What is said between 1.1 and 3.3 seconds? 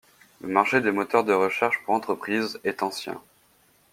de recherche pour entreprise est ancien.